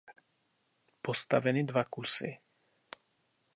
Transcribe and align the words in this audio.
Postaveny 1.07 1.63
dva 1.73 1.83
kusy. 1.83 2.31